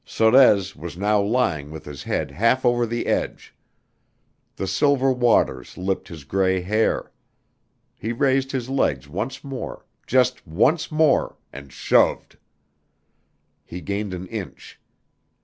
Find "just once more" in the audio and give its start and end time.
10.07-11.37